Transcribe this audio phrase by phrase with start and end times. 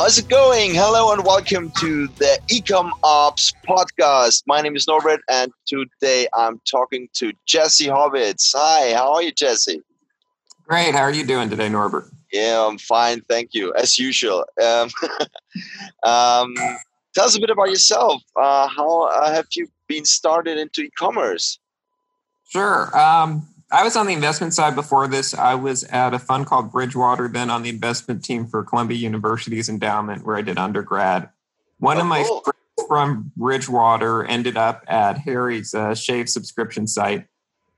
[0.00, 0.74] How's it going?
[0.74, 4.44] Hello and welcome to the Ecom Ops podcast.
[4.46, 8.52] My name is Norbert, and today I'm talking to Jesse Horwitz.
[8.56, 9.82] Hi, how are you, Jesse?
[10.66, 10.94] Great.
[10.94, 12.10] How are you doing today, Norbert?
[12.32, 13.20] Yeah, I'm fine.
[13.28, 14.46] Thank you, as usual.
[14.58, 14.88] Um,
[16.02, 16.54] um,
[17.14, 18.22] tell us a bit about yourself.
[18.36, 21.58] Uh, how uh, have you been started into e-commerce?
[22.48, 22.98] Sure.
[22.98, 25.32] Um, I was on the investment side before this.
[25.32, 29.68] I was at a fund called Bridgewater, then on the investment team for Columbia University's
[29.68, 31.28] endowment, where I did undergrad.
[31.78, 32.40] One oh, of my cool.
[32.40, 37.26] friends from Bridgewater ended up at Harry's uh, shave subscription site.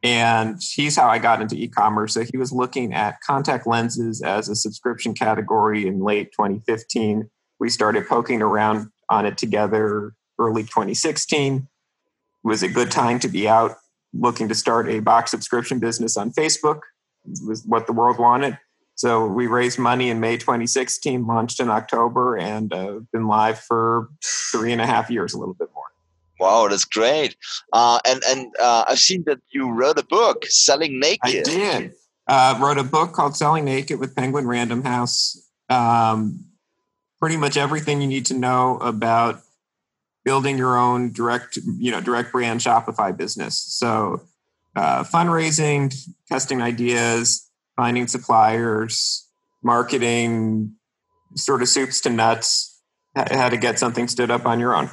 [0.02, 2.14] And he's how I got into e commerce.
[2.14, 7.30] So he was looking at contact lenses as a subscription category in late 2015.
[7.60, 11.56] We started poking around on it together early 2016.
[11.56, 11.68] It
[12.42, 13.76] was a good time to be out
[14.12, 16.80] looking to start a box subscription business on Facebook.
[17.24, 18.58] was what the world wanted.
[18.94, 24.08] So we raised money in May 2016, launched in October, and uh, been live for
[24.22, 25.84] three and a half years, a little bit more.
[26.38, 27.36] Wow, that's great!
[27.72, 31.48] Uh, and and uh, I've seen that you wrote a book, Selling Naked.
[31.48, 31.92] I did.
[32.26, 35.48] Uh, wrote a book called Selling Naked with Penguin Random House.
[35.68, 36.44] Um,
[37.20, 39.40] pretty much everything you need to know about
[40.24, 43.58] building your own direct, you know, direct brand Shopify business.
[43.58, 44.22] So
[44.76, 45.94] uh, fundraising,
[46.28, 49.28] testing ideas, finding suppliers,
[49.62, 50.74] marketing,
[51.34, 52.80] sort of soups to nuts,
[53.14, 54.90] how to get something stood up on your own.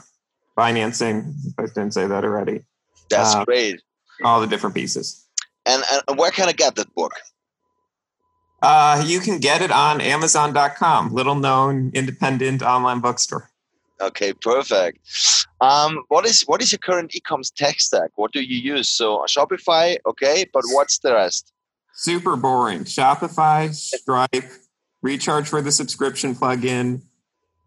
[0.55, 2.63] Financing, if I didn't say that already.
[3.09, 3.81] That's um, great.
[4.23, 5.25] All the different pieces.
[5.66, 7.13] And, and where can I get that book?
[8.62, 13.50] Uh, you can get it on Amazon.com, little known independent online bookstore.
[14.02, 15.00] Okay, perfect.
[15.62, 18.12] Um, what is what is your current e-commerce tech stack?
[18.16, 18.88] What do you use?
[18.88, 21.52] So Shopify, okay, but what's the rest?
[21.94, 22.86] Super boring.
[22.86, 24.52] Shopify, Stripe,
[25.02, 27.02] recharge for the subscription plugin.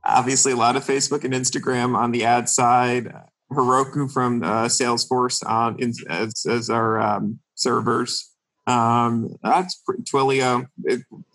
[0.04, 3.12] Obviously, a lot of Facebook and Instagram on the ad side.
[3.53, 8.31] Heroku from uh, Salesforce on in, as, as our um, servers.
[8.66, 10.66] Um, that's Twilio,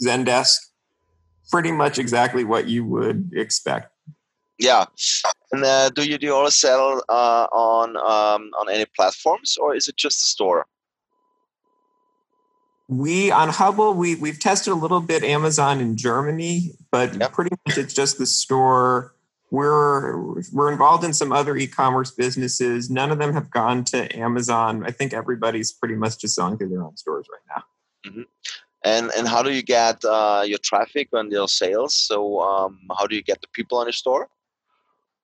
[0.03, 0.55] Zendesk.
[1.51, 3.91] Pretty much exactly what you would expect.
[4.59, 4.85] Yeah,
[5.51, 9.75] and uh, do you do you also sell uh, on um, on any platforms, or
[9.75, 10.65] is it just a store?
[12.87, 17.33] We on Hubble we we've tested a little bit Amazon in Germany, but yep.
[17.33, 19.13] pretty much it's just the store.
[19.51, 22.89] We're we're involved in some other e-commerce businesses.
[22.89, 24.83] None of them have gone to Amazon.
[24.85, 28.09] I think everybody's pretty much just selling through their own stores right now.
[28.09, 28.21] Mm-hmm.
[28.83, 31.93] And and how do you get uh, your traffic and your sales?
[31.93, 34.29] So um, how do you get the people on your store?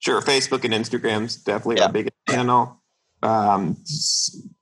[0.03, 1.85] Sure, Facebook and Instagram's definitely yeah.
[1.85, 2.77] our biggest channel.
[3.21, 3.77] Um,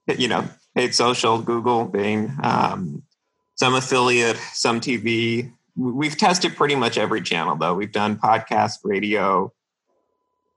[0.07, 3.01] you know, paid social, Google, Bing, um,
[3.55, 5.51] some affiliate, some TV.
[5.75, 7.73] We've tested pretty much every channel though.
[7.73, 9.51] We've done podcast, radio,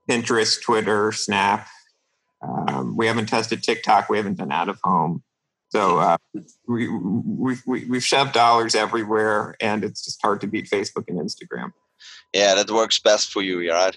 [0.06, 1.66] Pinterest, Twitter, Snap.
[2.42, 4.10] Um, we haven't tested TikTok.
[4.10, 5.22] We haven't done out of home.
[5.70, 6.18] So uh,
[6.68, 11.18] we, we, we, we've shoved dollars everywhere, and it's just hard to beat Facebook and
[11.18, 11.72] Instagram.
[12.34, 13.96] Yeah, that works best for you, right?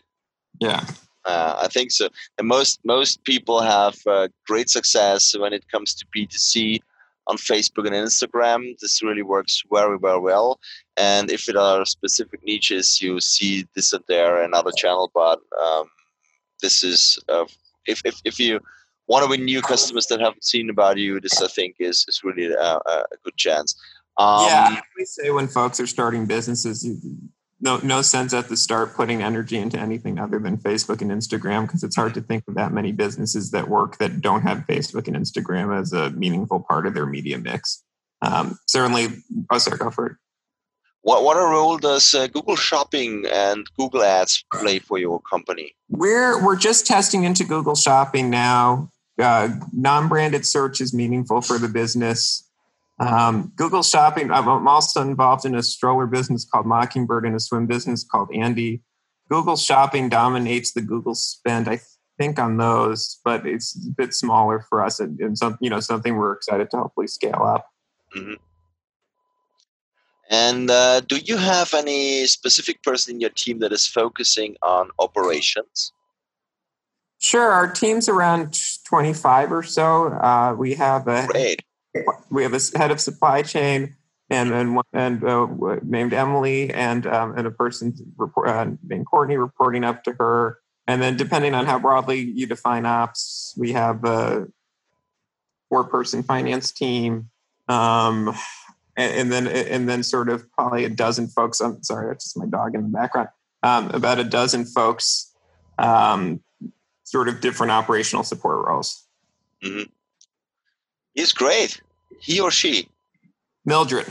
[0.60, 0.84] Yeah.
[1.26, 2.08] Uh, I think so.
[2.38, 6.80] And most most people have uh, great success when it comes to B2C
[7.28, 8.78] on Facebook and Instagram.
[8.80, 10.60] This really works very, very well.
[10.96, 15.12] And if it are specific niches, you see this and there another channel.
[15.14, 15.88] But um,
[16.62, 17.46] this is uh,
[17.86, 18.60] if, if if you
[19.08, 22.22] want to win new customers that haven't seen about you, this I think is is
[22.24, 23.76] really a, a good chance.
[24.18, 26.88] Um, yeah, we say when folks are starting businesses,
[27.60, 31.64] no no sense at the start putting energy into anything other than Facebook and Instagram
[31.64, 35.08] because it's hard to think of that many businesses that work that don't have Facebook
[35.08, 37.84] and Instagram as a meaningful part of their media mix.
[38.22, 39.08] Um, certainly,
[39.52, 40.16] oh, sorry, go for it.
[41.02, 45.76] What what a role does uh, Google Shopping and Google Ads play for your company?
[45.90, 48.90] We're we're just testing into Google Shopping now.
[49.20, 52.47] Uh, non-branded search is meaningful for the business.
[53.00, 57.68] Um, Google Shopping, I'm also involved in a stroller business called Mockingbird and a swim
[57.68, 58.82] business called Andy.
[59.30, 61.80] Google Shopping dominates the Google spend, I
[62.18, 65.80] think, on those, but it's a bit smaller for us and, and some, you know,
[65.80, 67.68] something we're excited to hopefully scale up.
[68.16, 68.34] Mm-hmm.
[70.30, 74.90] And uh, do you have any specific person in your team that is focusing on
[75.00, 75.94] operations?
[77.20, 80.08] Sure, our team's around 25 or so.
[80.08, 81.64] Uh, we have a Great.
[82.30, 83.96] We have a head of supply chain
[84.30, 85.48] and and, and uh,
[85.84, 90.60] named Emily and um, and a person report, uh, named Courtney reporting up to her.
[90.88, 94.48] And then depending on how broadly you define ops, we have a
[95.70, 97.30] four person finance team.
[97.68, 98.34] Um,
[98.96, 101.60] and, then and then sort of probably a dozen folks.
[101.60, 103.30] I'm sorry, that's just my dog in the background.
[103.64, 105.36] Um, about a dozen folks
[105.78, 106.42] um,
[107.04, 109.06] sort of different operational support roles.
[109.64, 109.90] Mm-hmm.
[111.14, 111.82] He's great.
[112.20, 112.90] He or she?
[113.66, 114.08] Mildred.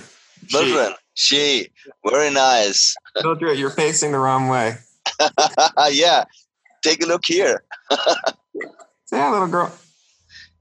[0.53, 0.95] Mildred.
[1.15, 1.37] She.
[1.37, 1.71] she.
[2.09, 2.95] Very nice.
[3.23, 4.77] Mildred, you're facing the wrong way.
[5.91, 6.25] yeah.
[6.83, 7.65] Take a look here.
[9.13, 9.73] yeah, little girl.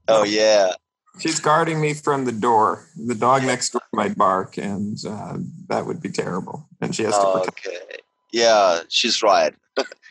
[0.07, 0.71] Oh, yeah.
[1.19, 2.87] She's guarding me from the door.
[2.95, 5.37] The dog next door might bark, and uh,
[5.67, 6.67] that would be terrible.
[6.81, 7.67] And she has to protect.
[7.67, 7.97] Okay.
[8.33, 9.53] Yeah, she's right.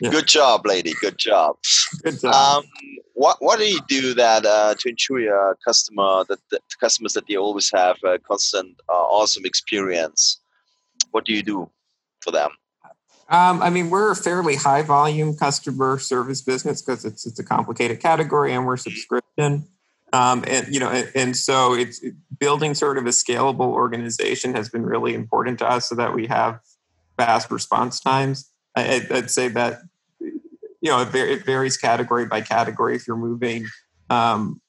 [0.01, 0.09] Yeah.
[0.09, 0.93] Good job, lady.
[0.99, 1.57] Good job.
[2.03, 2.63] Good job.
[2.63, 2.69] Um,
[3.15, 7.27] what What do you do that uh, to ensure your customer that the customers that
[7.27, 10.39] they always have a constant uh, awesome experience?
[11.11, 11.69] What do you do
[12.21, 12.51] for them?
[13.29, 17.43] Um, I mean, we're a fairly high volume customer service business because it's it's a
[17.43, 19.67] complicated category and we're subscription.
[20.13, 22.01] Um, and you know, and, and so it's
[22.37, 26.27] building sort of a scalable organization has been really important to us, so that we
[26.27, 26.59] have
[27.17, 28.51] fast response times.
[28.75, 29.79] I, would say that
[30.85, 32.95] you know it, varies category by category.
[32.95, 33.65] If you're moving
[34.11, 34.61] um,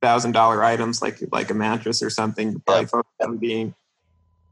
[0.00, 3.74] thousand dollar items like like a mattress or something, you're probably focused on being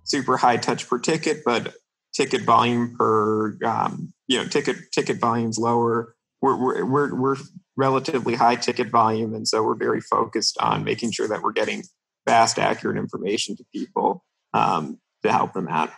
[0.02, 1.74] super high touch per ticket, but
[2.12, 6.16] ticket volume per um, you know ticket ticket volumes lower.
[6.42, 7.36] We're, we're we're we're
[7.76, 11.84] relatively high ticket volume, and so we're very focused on making sure that we're getting
[12.26, 14.24] fast, accurate information to people
[14.54, 15.90] um, to help them out.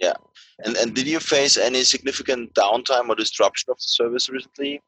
[0.00, 0.14] Yeah.
[0.64, 4.82] And and did you face any significant downtime or disruption of the service recently?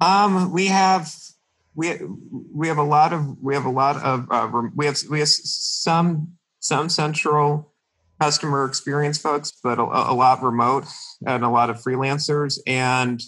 [0.00, 1.12] Um, we have
[1.74, 1.98] we
[2.54, 5.28] we have a lot of we have a lot of uh, we have we have
[5.28, 7.72] some some central
[8.20, 10.84] customer experience folks, but a, a lot remote
[11.26, 12.58] and a lot of freelancers.
[12.66, 13.22] And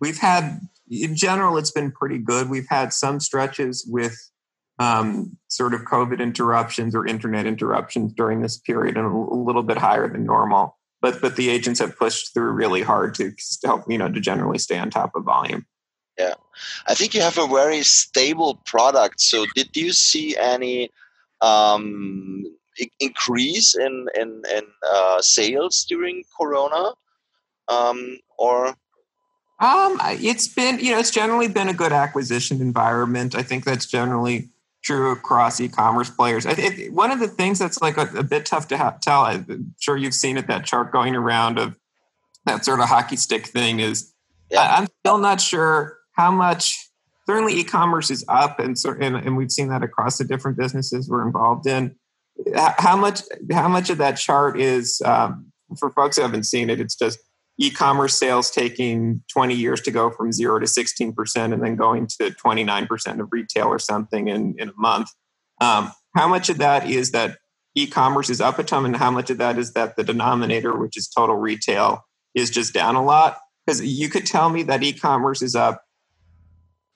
[0.00, 2.48] we've had in general, it's been pretty good.
[2.48, 4.29] We've had some stretches with
[4.80, 9.76] um, sort of COVID interruptions or internet interruptions during this period, and a little bit
[9.76, 10.78] higher than normal.
[11.02, 13.32] But but the agents have pushed through really hard to
[13.64, 15.66] help you know to generally stay on top of volume.
[16.18, 16.34] Yeah,
[16.88, 19.20] I think you have a very stable product.
[19.20, 20.90] So did you see any
[21.42, 22.44] um,
[22.98, 26.94] increase in in, in uh, sales during Corona,
[27.68, 28.74] um, or
[29.60, 33.34] um, it's been, you know, it's generally been a good acquisition environment.
[33.34, 34.48] I think that's generally
[34.82, 36.46] true across e-commerce players.
[36.46, 39.74] It, one of the things that's like a, a bit tough to ha- tell, I'm
[39.80, 41.76] sure you've seen it, that chart going around of
[42.46, 44.12] that sort of hockey stick thing is
[44.50, 44.60] yeah.
[44.60, 46.78] I, am still not sure how much,
[47.26, 51.26] certainly e-commerce is up and, and, and we've seen that across the different businesses we're
[51.26, 51.94] involved in.
[52.54, 53.20] How much,
[53.52, 57.20] how much of that chart is, um, for folks who haven't seen it, it's just
[57.60, 62.30] e-commerce sales taking 20 years to go from zero to 16% and then going to
[62.30, 65.10] 29% of retail or something in, in a month.
[65.60, 67.36] Um, how much of that is that
[67.74, 70.96] e-commerce is up a ton and how much of that is that the denominator, which
[70.96, 72.02] is total retail,
[72.34, 73.36] is just down a lot?
[73.66, 75.82] Because you could tell me that e-commerce is up,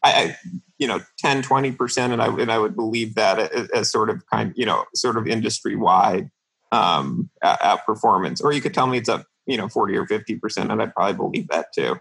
[0.02, 0.34] I,
[0.78, 4.24] you know, 10, 20%, and I, and I would believe that as, as sort of
[4.32, 6.30] kind, you know, sort of industry wide
[6.72, 8.42] um, outperformance.
[8.42, 10.94] Or you could tell me it's up you know 40 or 50 percent and i'd
[10.94, 11.96] probably believe that too.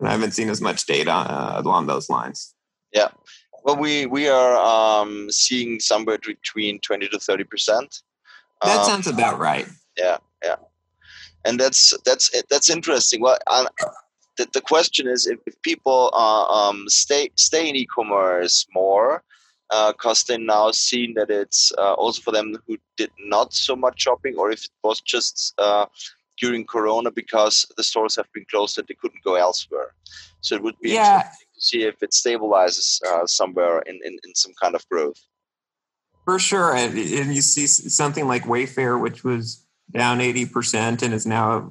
[0.00, 2.54] And i haven't seen as much data uh, along those lines.
[2.92, 3.08] Yeah.
[3.64, 8.02] Well we we are um, seeing somewhere between 20 to 30 percent.
[8.62, 9.66] That um, sounds about right.
[9.96, 10.56] yeah yeah.
[11.44, 13.20] And that's that's that's interesting.
[13.20, 13.66] Well uh,
[14.36, 19.22] the, the question is if, if people uh, um, stay stay in e-commerce more
[19.70, 23.74] because uh, they now seen that it's uh, also for them who did not so
[23.74, 25.86] much shopping, or if it was just uh,
[26.38, 29.94] during Corona because the stores have been closed and they couldn't go elsewhere.
[30.40, 31.16] So it would be yeah.
[31.16, 35.20] interesting to see if it stabilizes uh, somewhere in, in, in, some kind of growth.
[36.24, 36.74] For sure.
[36.74, 41.70] And, and you see something like Wayfair, which was down 80% and is now,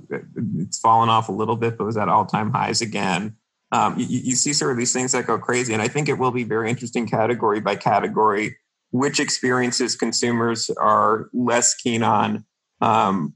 [0.58, 3.36] it's fallen off a little bit, but was at all time highs again.
[3.72, 5.74] Um, you, you see sort of these things that go crazy.
[5.74, 8.56] And I think it will be very interesting category by category
[8.94, 12.46] which experiences consumers are less keen on
[12.80, 13.34] um,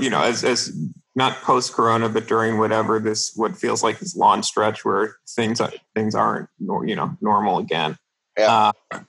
[0.00, 0.72] you know, as as
[1.14, 5.60] not post Corona, but during whatever this what feels like this long stretch where things
[5.94, 7.98] things aren't you know normal again.
[8.36, 8.72] Yeah.
[8.92, 9.00] Uh,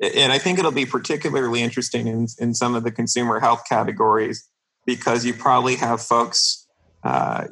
[0.00, 4.48] and I think it'll be particularly interesting in, in some of the consumer health categories
[4.86, 6.66] because you probably have folks.
[7.02, 7.46] Uh,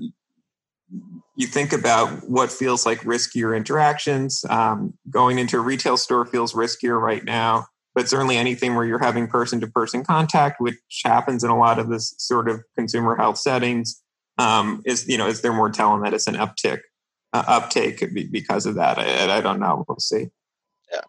[1.39, 4.45] you think about what feels like riskier interactions.
[4.49, 8.99] Um, going into a retail store feels riskier right now, but certainly anything where you're
[8.99, 13.17] having person to person contact, which happens in a lot of this sort of consumer
[13.17, 14.03] health settings,
[14.37, 16.81] um, is you know is there more telemedicine uptick
[17.33, 18.99] uh, uptake because of that?
[18.99, 19.85] I, I don't know.
[19.89, 20.29] We'll see.
[20.93, 21.01] Yeah.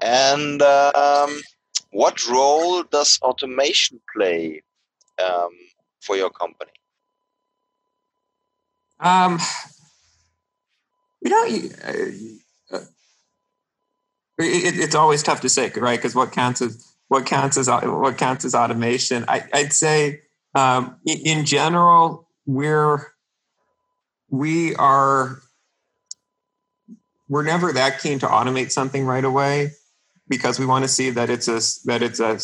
[0.00, 1.40] And um,
[1.90, 4.62] what role does automation play
[5.22, 5.50] um,
[6.00, 6.70] for your company?
[9.00, 9.40] Um,
[11.20, 11.94] you know, uh,
[14.38, 15.98] it, it's always tough to say, right?
[15.98, 19.24] Because what counts as what counts as what counts as automation?
[19.28, 20.22] I, would say,
[20.54, 23.12] um, in general, we're
[24.30, 25.40] we are
[27.28, 29.72] we're never that keen to automate something right away
[30.28, 32.38] because we want to see that it's a that it's a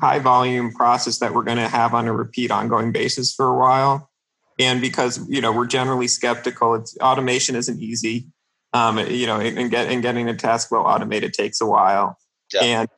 [0.00, 3.58] high volume process that we're going to have on a repeat ongoing basis for a
[3.58, 4.10] while
[4.58, 8.26] and because you know we're generally skeptical it's automation isn't easy
[8.72, 12.16] um, you know and, get, and getting a task well automated takes a while.
[12.52, 12.62] Yeah.
[12.62, 12.88] and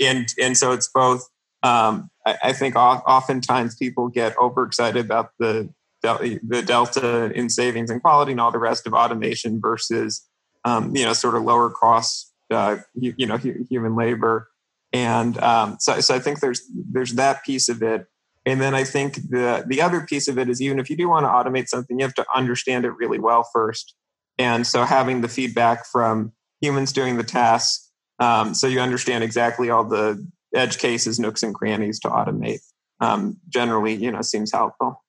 [0.00, 1.28] and and so it's both
[1.62, 5.68] um, I, I, think oftentimes people get overexcited about the
[6.02, 10.26] the delta in savings and quality and all the rest of automation versus
[10.64, 14.48] um, you know sort of lower cost, uh, you, you, know human labor.
[14.92, 18.06] And um, so, so i think there's there's that piece of it.
[18.46, 21.10] And then i think the the other piece of it is even if you do
[21.10, 23.94] want to automate something you have to understand it really well first
[24.40, 29.70] and so having the feedback from humans doing the tasks um, so you understand exactly
[29.70, 32.60] all the edge cases nooks and crannies to automate
[33.00, 35.02] um, generally you know seems helpful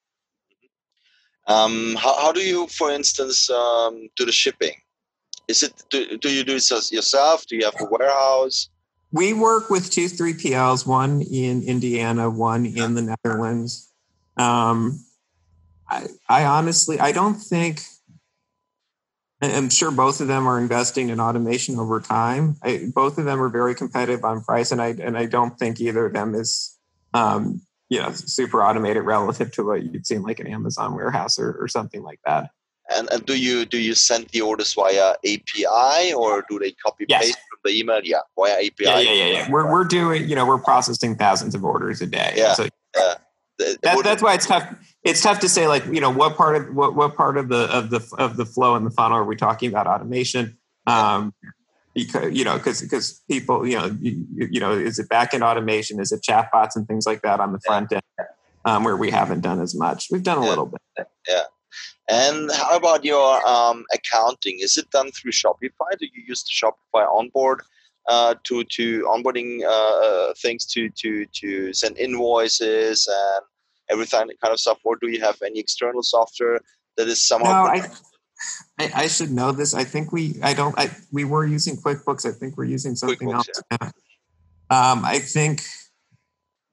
[1.47, 4.75] um, how, how, do you for instance um, do the shipping
[5.51, 7.45] is it do, do you do it yourself?
[7.45, 8.69] Do you have a warehouse?
[9.11, 13.91] We work with two 3PLs, one in Indiana, one in the Netherlands.
[14.37, 15.03] Um,
[15.89, 17.81] I, I honestly, I don't think,
[19.41, 22.57] I'm sure both of them are investing in automation over time.
[22.61, 25.81] I, both of them are very competitive on price, and I and I don't think
[25.81, 26.77] either of them is,
[27.13, 31.39] um, you know, super automated relative to what you'd see in like an Amazon warehouse
[31.39, 32.51] or, or something like that.
[32.95, 37.05] And, and do you do you send the orders via API or do they copy
[37.07, 37.25] yes.
[37.25, 38.01] paste from the email?
[38.03, 38.73] Yeah, via API.
[38.79, 39.51] Yeah, yeah, yeah, yeah.
[39.51, 42.33] We're we're doing you know we're processing thousands of orders a day.
[42.35, 42.53] Yeah.
[42.53, 43.15] So, yeah.
[43.57, 44.67] That, that's why it's tough.
[45.03, 47.69] It's tough to say like you know what part of what what part of the
[47.75, 50.57] of the of the flow and the funnel are we talking about automation?
[50.87, 51.33] Um,
[51.93, 55.99] because you know because because people you know you, you, know is it backend automation?
[55.99, 58.01] Is it chatbots and things like that on the front end?
[58.63, 60.07] Um, where we haven't done as much.
[60.11, 60.49] We've done a yeah.
[60.49, 61.07] little bit.
[61.27, 61.43] Yeah.
[62.07, 64.59] And how about your um, accounting?
[64.59, 65.97] Is it done through Shopify?
[65.97, 67.63] Do you use the Shopify onboard
[68.07, 73.45] uh, to to onboarding uh, uh, things to to to send invoices and
[73.91, 76.59] everything kind of stuff, or do you have any external software
[76.97, 77.65] that is somehow?
[77.65, 77.87] No, I,
[78.79, 79.73] I, I should know this.
[79.73, 82.25] I think we I don't I we were using QuickBooks.
[82.25, 83.47] I think we're using something else.
[83.71, 83.91] Yeah.
[84.69, 85.63] Um, I think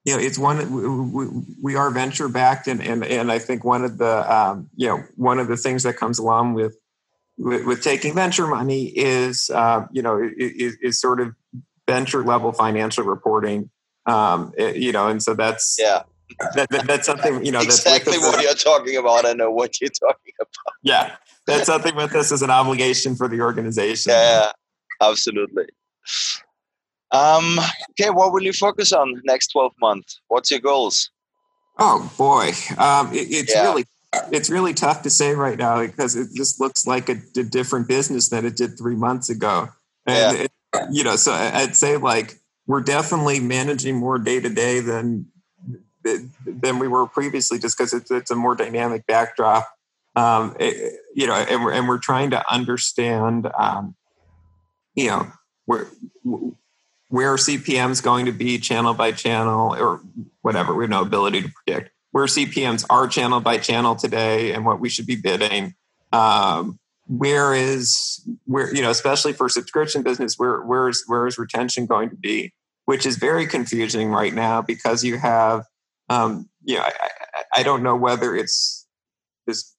[0.09, 1.27] you know, it's one we,
[1.63, 5.03] we are venture backed, and, and and I think one of the um, you know
[5.17, 6.79] one of the things that comes along with
[7.37, 11.35] with, with taking venture money is uh, you know is, is, sort of
[11.87, 13.69] venture level financial reporting.
[14.07, 16.05] Um, it, you know, and so that's yeah.
[16.55, 17.61] That, that, that's something you know.
[17.61, 19.27] Exactly that's what you're talking about.
[19.27, 20.75] I know what you're talking about.
[20.83, 21.17] Yeah,
[21.47, 24.11] that's something with this as an obligation for the organization.
[24.11, 24.53] Yeah,
[25.01, 25.65] absolutely.
[27.11, 27.59] Um,
[27.91, 30.21] okay, what will you focus on next 12 months?
[30.29, 31.11] What's your goals?
[31.79, 33.63] Oh boy, um, it, it's yeah.
[33.63, 33.85] really
[34.33, 37.89] it's really tough to say right now because it just looks like a, a different
[37.89, 39.69] business than it did three months ago.
[40.07, 40.45] And yeah.
[40.45, 40.53] it,
[40.91, 42.35] you know, so I'd say like
[42.67, 45.27] we're definitely managing more day to day than
[46.47, 49.69] than we were previously, just because it's it's a more dynamic backdrop.
[50.17, 53.95] Um, it, you know, and we're and we're trying to understand, um,
[54.95, 55.27] you know,
[55.67, 55.87] where
[57.09, 60.01] where CPM is going to be channel by channel or
[60.43, 60.75] whatever.
[60.75, 64.81] We have no ability to predict where CPMs are channel by channel today and what
[64.81, 65.75] we should be bidding.
[66.13, 71.39] Um, where is where you know, especially for subscription business, where where is where is
[71.39, 72.53] retention going to be?
[72.85, 75.65] Which is very confusing right now because you have,
[76.09, 77.09] um, you know, I,
[77.57, 78.87] I don't know whether it's
[79.47, 79.75] this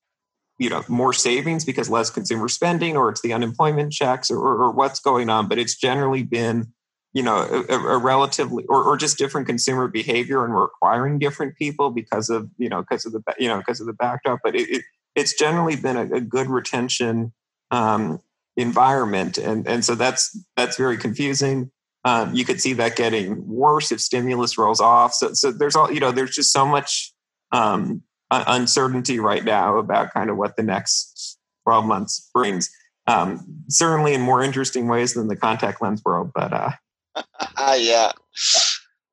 [0.57, 4.71] you know more savings because less consumer spending or it's the unemployment checks or, or,
[4.71, 6.74] what's going on but it's generally been
[7.13, 11.55] you know a, a relatively or, or, just different consumer behavior and we're acquiring different
[11.55, 14.53] people because of you know because of the you know because of the backdrop but
[14.53, 14.83] it, it
[15.15, 17.31] it's generally been a, a good retention
[17.71, 18.19] um,
[18.57, 19.38] environment.
[19.38, 21.71] And and so that's that's very confusing
[22.05, 25.13] Um, you could see that getting worse if stimulus rolls off.
[25.13, 26.11] So, so there's all you know.
[26.11, 27.13] There's just so much
[27.51, 32.69] um, uncertainty right now about kind of what the next 12 months brings.
[33.07, 36.71] Um, certainly in more interesting ways than the contact lens world, but uh,
[37.75, 38.11] yeah.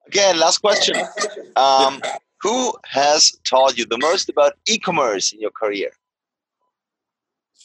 [0.06, 0.96] Again, last question.
[1.56, 2.00] Um,
[2.42, 5.90] who has taught you the most about e-commerce in your career?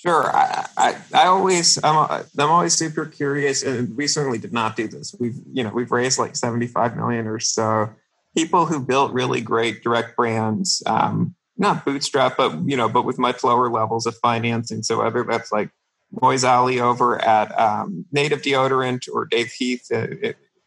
[0.01, 0.35] Sure.
[0.35, 4.87] I, I, I, always, I'm, I'm always super curious, and we certainly did not do
[4.87, 5.15] this.
[5.19, 7.91] We've, you know, we've raised like 75 million or so.
[8.35, 13.19] People who built really great direct brands, um, not bootstrap, but you know, but with
[13.19, 14.81] much lower levels of financing.
[14.81, 15.69] So whether that's like
[16.15, 20.07] Moiz Ali over at um, Native Deodorant or Dave Heath uh,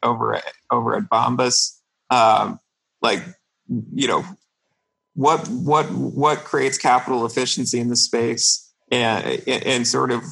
[0.04, 2.60] over at, over at Bombas, um,
[3.02, 3.20] like
[3.68, 4.24] you know,
[5.14, 10.22] what what what creates capital efficiency in the space, and and sort of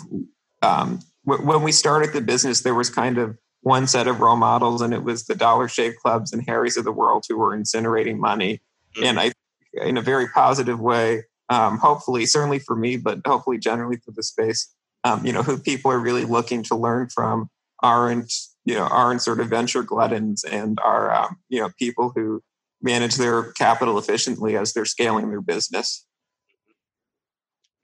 [0.62, 4.82] um, when we started the business, there was kind of one set of role models,
[4.82, 8.18] and it was the Dollar Shave Clubs and Harry's of the world who were incinerating
[8.18, 8.60] money,
[8.96, 9.04] mm-hmm.
[9.04, 9.32] and I,
[9.74, 14.22] in a very positive way, um, hopefully, certainly for me, but hopefully generally for the
[14.22, 17.50] space, um, you know, who people are really looking to learn from
[17.82, 18.32] aren't,
[18.64, 22.42] you know, aren't sort of venture gluttons and are, um, you know, people who
[22.80, 26.06] manage their capital efficiently as they're scaling their business.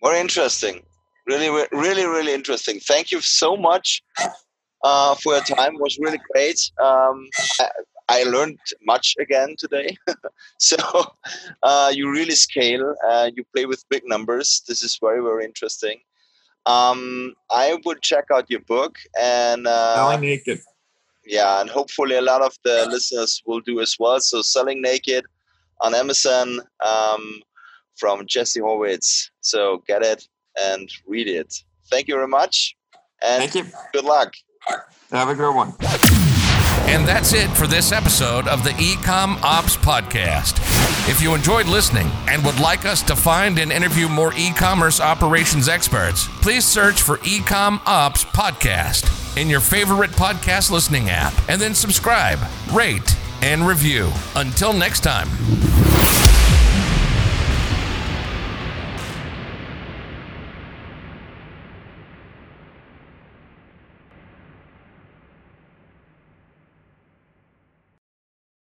[0.02, 0.82] Very interesting.
[1.26, 2.80] Really, really, really interesting.
[2.80, 4.02] Thank you so much
[4.82, 5.74] uh, for your time.
[5.74, 6.70] It was really great.
[6.80, 7.28] Um,
[7.60, 7.68] I,
[8.08, 9.96] I learned much again today.
[10.58, 10.76] so
[11.62, 12.94] uh, you really scale.
[13.06, 14.62] Uh, you play with big numbers.
[14.66, 16.00] This is very, very interesting.
[16.64, 20.60] Um, I would check out your book and uh, Selling Naked.
[21.26, 24.20] Yeah, and hopefully a lot of the listeners will do as well.
[24.20, 25.24] So Selling Naked
[25.80, 27.42] on Amazon um,
[27.98, 29.30] from Jesse Horwitz.
[29.40, 30.26] So get it
[30.60, 31.54] and read it.
[31.90, 32.76] Thank you very much.
[33.22, 33.72] And Thank you.
[33.92, 34.32] good luck.
[35.10, 35.74] Have a good one.
[36.88, 40.58] And that's it for this episode of the Ecom Ops Podcast.
[41.08, 45.00] If you enjoyed listening and would like us to find and interview more e commerce
[45.00, 51.60] operations experts, please search for Ecom Ops Podcast in your favorite podcast listening app and
[51.60, 52.38] then subscribe,
[52.72, 54.10] rate, and review.
[54.36, 55.28] Until next time.